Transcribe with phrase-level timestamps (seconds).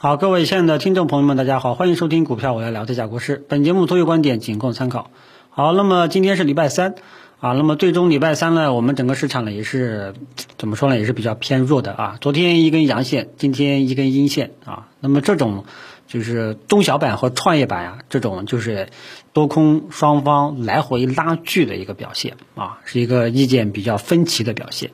[0.00, 3.44] 好，各位亲爱的听众朋友们，大家好，欢迎收听股票我来聊，这家国师。
[3.48, 5.10] 本节目所有观点仅供参考。
[5.50, 6.94] 好，那么今天是礼拜三
[7.40, 10.14] 啊，那么最终礼拜三呢，我们整个市场呢也是
[10.56, 12.16] 怎么说呢，也是比较偏弱的啊。
[12.20, 14.86] 昨天一根阳线，今天一根阴线啊。
[15.00, 15.64] 那么这种
[16.06, 18.90] 就是中小板和创业板啊，这种就是
[19.32, 24.92] 多空双方来回拉锯的一个表现啊，是一个意见比较分歧的表现。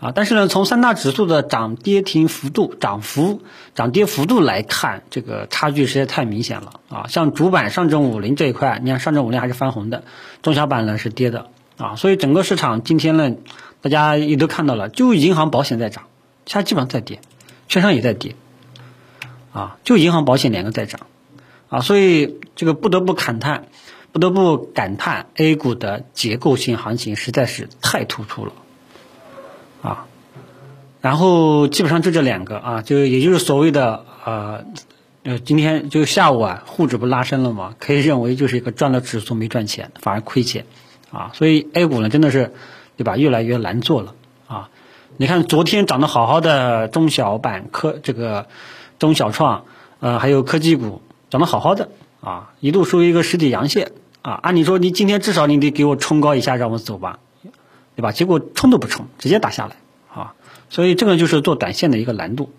[0.00, 3.42] 啊，但是呢，从三大指数的涨跌停幅度、涨幅、
[3.74, 7.04] 涨跌幅度来看，这个差距实在太明显了啊！
[7.08, 10.04] 像主板上证五零这一块，你看上证五零还是翻红的，
[10.40, 13.34] 中小板呢是跌的啊，所以整个市场今天呢，
[13.82, 16.04] 大家也都看到了，就银行保险在涨，
[16.46, 17.20] 其他基本上在跌，
[17.68, 18.36] 券商也在跌，
[19.52, 21.00] 啊，就银行保险两个在涨，
[21.68, 23.66] 啊，所以这个不得不感叹，
[24.12, 28.52] 不得不感叹 A 股的结构性行情实在是太突出了。
[29.82, 30.06] 啊，
[31.00, 34.64] 然后基本上就这两个啊，就也就是所谓的呃
[35.22, 40.66] 呃，今天就下午啊，沪指不拉升了嘛，可以认为就是一个赚了指数没赚钱，反而亏钱
[41.10, 42.52] 啊，所以 A 股呢真的是
[42.96, 44.14] 对吧，越来越难做了
[44.46, 44.70] 啊。
[45.16, 48.46] 你看昨天涨得好好的中小板科这个
[48.98, 49.64] 中小创
[49.98, 51.88] 呃还有科技股涨得好好的
[52.20, 57.18] 啊，一度收一个实体阳线啊，按理说你今天至少你得给我冲高一下让我走吧。
[58.00, 58.12] 对吧？
[58.12, 59.76] 结果冲都不冲，直接打下来
[60.10, 60.32] 啊！
[60.70, 62.50] 所以这个就是做短线的一个难度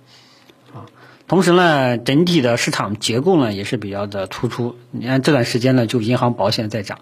[0.72, 0.86] 啊。
[1.28, 4.76] 同时呢，整体的市场结构呢也是比较的突出。
[4.92, 7.00] 你看这段时间呢，就银行保险在涨。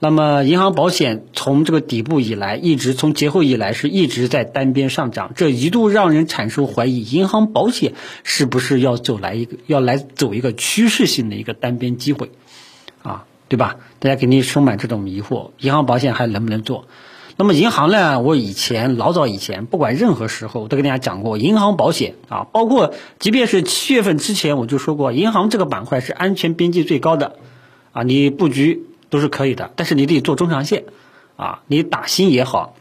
[0.00, 12.32] 那么银行保险从这个底部以来，一直从节后以来是一直在单边上涨，这一度让人产生怀疑，银行保险是不是要走来一个要来走一个趋势性的一个单边机会
[13.02, 13.24] 啊？
[13.48, 13.76] 对吧？
[13.98, 16.86] 大家肯定充满这种迷惑，银行保险还能不能做？
[17.40, 18.18] 那么银行呢？
[18.18, 27.36] 我以前老早以前，不管任何时候，我都跟大家讲过，银行保险啊，包括即便是七月份之前，我就说过，银行这个板块是安全边际最高的，
[27.92, 30.82] 啊，你布局都是可以的，但是你得做中长线，
[31.36, 32.74] 啊，你打新也好，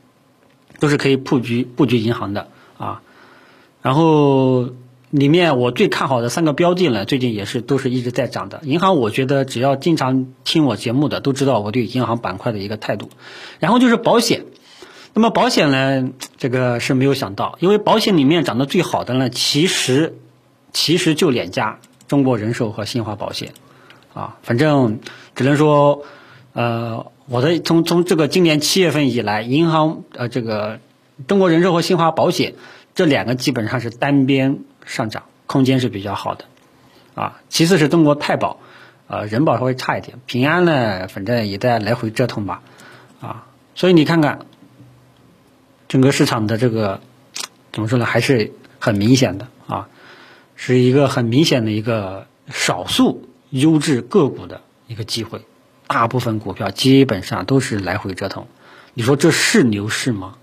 [0.80, 2.48] 都是可以布局布局银行的
[2.80, 3.04] 啊，
[3.84, 4.70] 然后。
[5.18, 8.60] 里面我最看好的三个标的呢，最近也是都是一直在涨的。
[8.64, 13.10] 银行，我觉得只要经常听我节目的都知道我对银行板块的一个态度。
[13.60, 14.46] 然后就是保险，
[15.14, 20.14] 那么保险呢，这个是没有想到，因为保险里面涨得最好的呢，其实
[20.72, 23.54] 其实就两家，中国人寿和新华保险，
[24.14, 25.00] 啊，反正
[25.36, 26.04] 只能说，
[26.54, 30.80] 呃，我的从从这个今年七月份以来，银行呃这个
[31.28, 32.54] 中国人寿和新华保险
[32.94, 34.60] 这两个基本上是单边。
[34.88, 36.46] 上涨空间是比较好的，
[37.14, 38.60] 啊，其次是中国太保，
[39.08, 42.64] 呃，人保稍微差一点，平安呢，反正也在来回折腾吧，
[43.22, 44.48] 啊，所以你看看
[45.88, 47.02] 整个市场的这个
[47.72, 49.48] 怎么说呢，还是很明显的。
[49.68, 49.90] 啊，
[50.56, 55.42] 是一个很明显的一个少数优质个股的一个机会，
[55.88, 58.48] 大部分股票基本上都是来回折腾，
[58.94, 60.36] 你说这是牛市吗？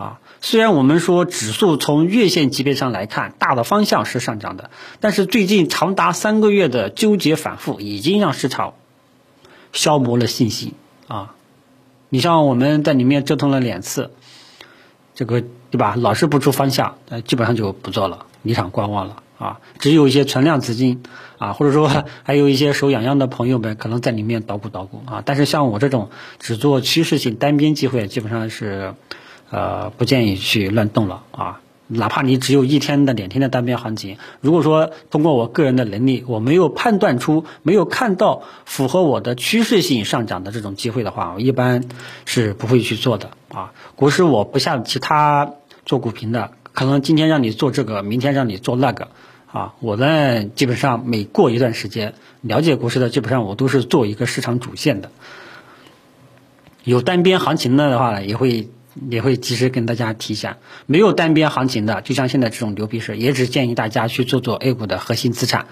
[0.00, 8.72] 啊，虽然我们说指数从月线级别上来看，大的方向是上涨的，但是最近长达三个月的纠结反复，已经让市场
[9.74, 10.72] 消磨了信心
[11.06, 11.34] 啊。
[12.08, 14.10] 你像我们在里面折腾了两次，
[15.14, 15.96] 这个对吧？
[15.98, 19.60] 老是不出方向，呃，基本上就不做了，离场观望了啊。
[19.80, 21.02] 只有一些存量资金
[21.36, 25.22] 啊，或者说 还有一些手痒痒的朋友们，可能在里面捣鼓捣鼓啊。
[25.26, 28.94] 但是像我这种只做趋势性单边机会，基本上是。
[29.50, 31.60] 呃，不建议去乱动了啊！
[31.92, 41.82] 哪怕你只有一天的、两天的单边行情，如果说通过我个人的能力，我没有判断出、没有看到符合我的趋势性上涨的这种机会的话，我一般
[42.26, 43.72] 是不会去做的啊。
[43.96, 45.50] 股市我不像其他
[45.84, 49.08] 做股评的，可能今天让你做这个，明天让你做那个
[49.50, 49.74] 啊。
[49.80, 55.10] 我呢，基本上每过一段时间，了解股市的，基本上我都是做一个市场主线的。
[56.84, 58.68] 有单边行情的话呢，也会。
[59.08, 65.66] 也会及时跟大家提一下，没有单边行情的，就像现在这种牛皮市，也只建议大家去做做 A 股的核心资产，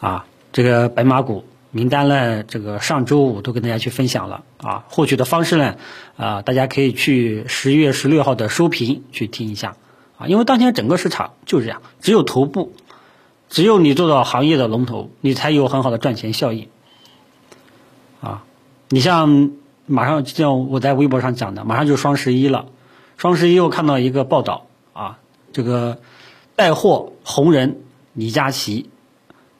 [0.00, 5.76] 啊，这个白马股名单呢，这个上周五都跟大家去分享了，啊，获取的方式呢，
[6.16, 9.76] 啊，大家可以去十月十六号的收评去听一下，
[10.18, 12.74] 啊，因为当前整个市场就是这样，只有头部，
[13.48, 16.68] 只有你做到行业的龙头，你才有很好的赚钱效应，
[18.20, 18.44] 啊，
[18.90, 19.52] 你像。
[19.86, 22.66] 马上就像我在微博上讲的，马上就双十一了。
[23.16, 25.18] 双十一我看到一个报道啊，
[25.52, 25.98] 这个
[26.56, 27.82] 带货红人
[28.12, 28.90] 李佳琦，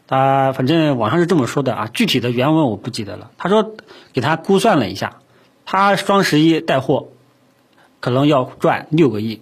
[0.06, 3.30] 他反正网上是这么说的啊，具体的原文我不记得了。
[3.38, 3.74] 他说
[4.12, 5.18] 给他估算了一下，
[5.64, 7.08] 他双十一带货
[8.00, 9.40] 可能要赚六个亿，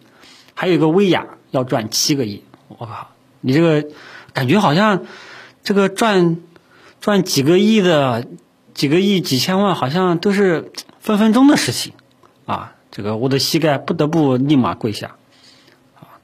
[0.55, 2.43] 还有一个薇娅要赚七个亿。
[2.69, 3.09] 我靠，
[3.41, 3.89] 你这个
[4.33, 5.05] 感觉好像
[5.63, 6.39] 这个赚
[7.01, 8.27] 赚几个亿的
[8.75, 11.93] 几个亿几千万，好像都是分分钟的事情
[12.47, 12.75] 啊！
[12.91, 15.17] 这个我的膝盖不得不立马跪下。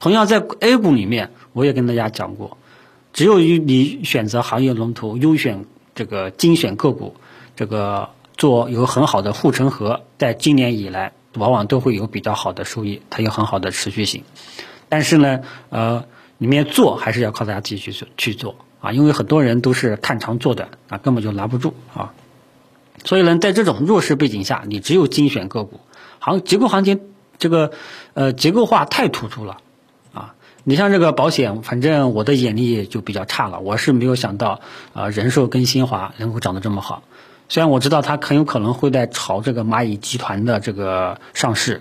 [0.01, 2.59] 同样在 A 股里面，我也跟大家讲过，
[3.13, 5.65] 只有你选择行业龙头，优选
[5.95, 7.17] 这个精选个股，
[7.57, 14.23] 这个做有很好的护城河，在今年以来，往往都会有比较好的收益，它有很好的持续性。
[14.89, 15.41] 但是呢，
[15.71, 16.05] 呃，
[16.39, 22.13] 里面做还是要靠大家自己去做去做啊，因为很多人都是看长做短啊，根本就拿不住啊。
[23.05, 25.81] 所以呢，在这种弱势背景下，你只有精选个股，
[26.19, 27.01] 行结构行情
[27.39, 27.73] 这个
[28.15, 29.59] 呃结构化太突出了。
[30.13, 30.35] 啊
[30.65, 33.61] 你像这个保险，反正我的眼力就比较差了。
[33.61, 34.61] 我是没有想到，
[34.93, 37.03] 啊，人寿跟新华能够涨得这么好。
[37.49, 41.81] 虽然我知道它很有可能会在炒这个蚂蚁集团的这个上市，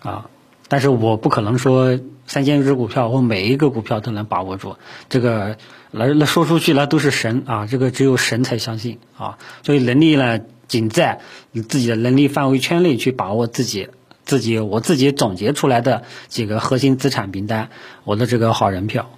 [0.00, 0.30] 啊，
[0.68, 4.76] 但是我不可能说三千只股票我每一个股票都能把握住。
[5.08, 5.56] 这个
[5.90, 9.38] 来那说出去那都是神啊，这个只有神才相信啊。
[9.62, 11.20] 所以能力呢，仅在
[11.50, 13.88] 你自己的能力范围圈内去把握自己。
[14.24, 17.70] 自己我自己总结出来的几个核心资产名单，
[18.04, 19.08] 我的这个好人票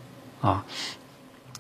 [0.41, 0.65] 啊，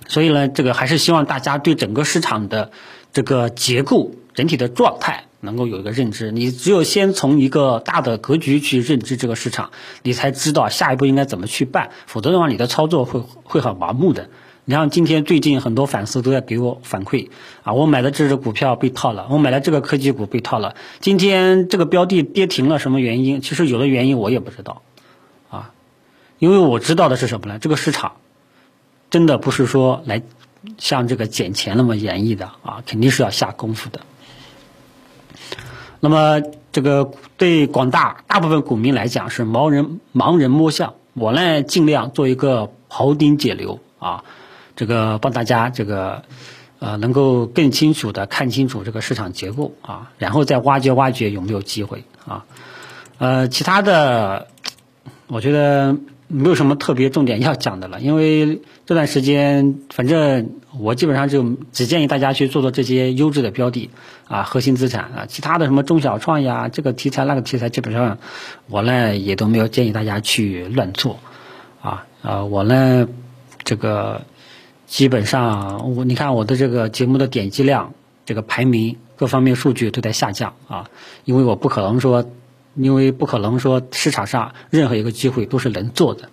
[0.07, 2.71] 所以呢，这个还是希望大家对整个市场的
[3.13, 6.31] 这个结构整体的状态能够有一个认知。
[6.31, 9.71] 你只有先从一个大的格局去认知这个市场，
[10.03, 14.29] 你才知道下一步应该怎么去办，否则的话，你的操作会会很盲目的。
[14.67, 17.31] 你像今天最近很多粉丝都在给我反馈
[17.65, 20.77] 啊，我买的这只股票被套了，我买了这个科技股被套了。
[21.01, 23.41] 今天这个标的跌停了，什么原因？
[23.41, 24.83] 其实有的原因我也不知道，
[25.49, 25.73] 啊，
[26.39, 27.59] 因为我知道的是什么呢？
[27.59, 28.13] 这个市场
[29.09, 30.23] 真的不是说来
[30.79, 34.01] 像这个捡钱那么容易的啊，肯定是要下功夫的。
[36.01, 36.43] 那么
[36.73, 44.25] 这个对广大大部分股民来讲是盲人盲人摸象，我呢尽量做一个庖丁解牛啊。
[44.77, 46.23] 这个帮大家这个
[46.79, 52.47] 呃能够更清楚的看清楚这个市场结构啊，然后再挖掘挖掘有没有机会啊，
[53.19, 54.49] 呃，其他的
[55.29, 55.97] 我觉得
[56.31, 63.91] 没有什么特别重点要讲的了，因为这段时间反正我基本上就只建议大家去做做这些优质的标的
[64.29, 68.19] 啊，核心资产啊，其他的什么中小创呀，这个题材那个题材，基本上
[68.69, 71.19] 我呢也都没有建议大家去乱做
[71.83, 73.09] 啊，呃，我呢
[73.65, 74.23] 这个。
[74.91, 77.95] 基本上，我你看我的这个节目的点击量，
[78.27, 80.91] 这个排名各方面数据都在下降啊，
[81.25, 82.29] 因为我不可能说，
[82.75, 86.29] 因为不可能说市场上任何一个机会都是能做的，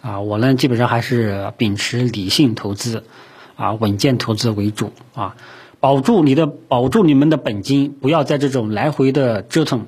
[0.00, 3.04] 啊，我呢基本上还是秉持理性投资，
[3.56, 5.36] 啊，稳健投资为主啊，
[5.80, 9.86] 保住你的保住你们的本金，不要在这种来回的折腾，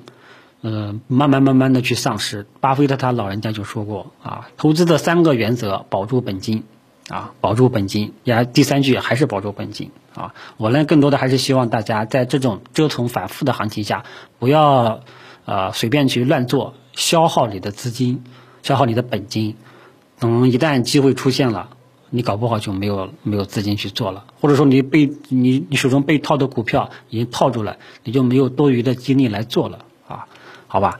[0.61, 2.45] 呃，慢慢慢慢的去丧失。
[2.59, 6.63] 巴菲特他老人家就说过啊，投资的三个原则，保住本金。
[7.09, 10.33] 啊，保住本金，也第三句还是保住本金啊！
[10.55, 14.05] 我呢，更多的还是希望大家在这种折腾反复的行情下，
[14.39, 15.01] 不要
[15.45, 18.23] 呃随便去乱做，消耗你的资金，
[18.63, 19.55] 消耗你的本金。
[20.19, 21.69] 等一旦机会出现了，
[22.09, 30.27] 你搞不好就没有没有资金去做了，或者说你被你你手中被套的股票已经套住了，你就没有多余的精力来做了啊？
[30.67, 30.99] 好吧。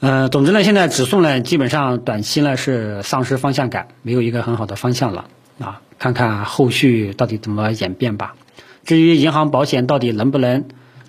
[0.00, 5.26] 呃，总之呢，现在指数呢，基本上短期呢是丧失方向感，没有一个很好的方向了
[5.58, 5.82] 啊。
[5.98, 8.36] 看看后续到底怎么演变吧。
[8.84, 10.66] 至于银行保险到底能不能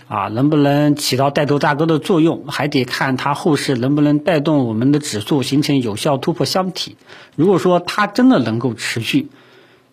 [0.09, 6.97] 啊，能不能起到带头大哥的作用，还得看它后市能不能带动我们的指数形成有效突破箱体。
[7.35, 9.29] 如果说它真的能够持续，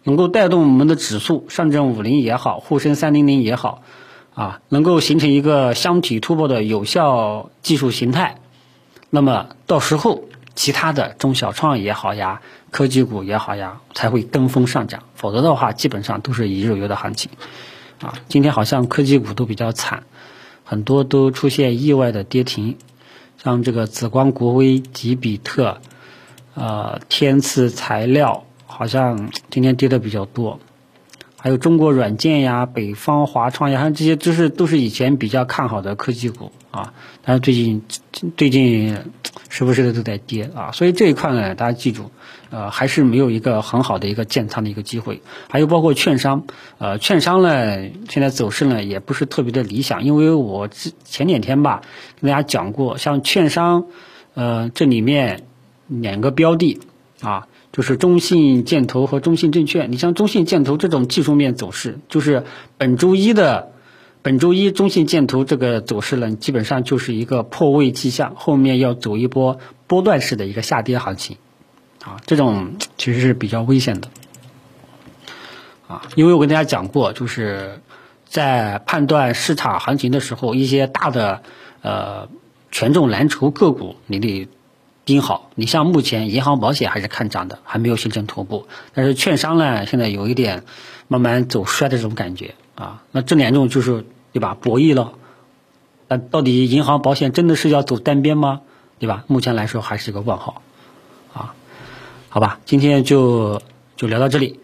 [0.05, 3.83] 能够带动我们的指数，上证五零也好，沪深三零零也好，
[4.35, 8.39] 啊，能够形成一个箱体突破的有效技术形态。
[9.11, 15.03] 那么到时候，其他的中小创也好呀，科技股也好呀，才会跟风上涨。
[15.15, 17.31] 否则的话，基本上都是一日游的行情。
[18.01, 20.03] 啊，今天好像科技股都比较惨，
[20.65, 22.77] 很多都出现意外的跌停，
[23.43, 25.81] 像这个紫光国威、吉比特、
[26.55, 30.61] 呃天赐材料，好像今天跌的比较多。
[31.47, 36.93] 还有中国软件呀、北方华创呀，像这些，都是都是以前比较看好的科技股啊。
[37.23, 37.81] 但是最近
[38.37, 38.99] 最近
[39.49, 42.11] 时不时的都在跌啊，所以这一块呢，大家记住，
[42.51, 45.23] 呃，还是没有一个很好的一个建仓的一个机会。
[45.49, 46.45] 还有包括券商，
[46.79, 47.77] 呃，券商呢，
[48.09, 51.81] 现在走势呢也不是特别的理想，因为我之前两天吧
[52.21, 53.85] 跟大家讲过，像券商，
[54.35, 55.45] 呃，这里面
[55.87, 56.81] 两个标的
[57.21, 57.47] 啊。
[57.77, 62.45] 就是中信建投和中信证券，你像中信建投这种技术面走势，就是
[62.79, 63.71] 本周一的
[64.23, 71.37] 本周一中信建投这个走势呢，基本上就是一个破位迹象，后面要走一波波段式的一个下跌行情，
[72.03, 74.09] 啊，这种其实是比较危险的。
[75.87, 77.83] 啊，因为我跟大家讲过，就是
[78.25, 81.43] 在判断市场行情的时候，一些大的
[81.83, 82.31] 呃
[82.73, 84.49] 权重蓝筹个股你得
[85.07, 85.51] 盯好。
[85.55, 90.65] 你像目前银行、保险还是看涨的，还没有形成头部，但是券商呢，现在有一点
[91.09, 93.03] 慢慢走衰的这种感觉啊。
[93.13, 95.15] 那这两种就是对吧，博弈了。
[96.09, 98.61] 那到底银行、保险真的是要走单边吗？
[98.99, 99.25] 对吧？
[99.27, 100.63] 目前来说还是一个问号，
[101.35, 101.55] 啊，
[102.29, 103.61] 好吧，今天就
[103.97, 104.61] 就聊到这里，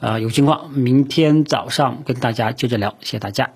[0.00, 3.50] 啊，有情况明天早上跟大家接着聊，谢谢大家。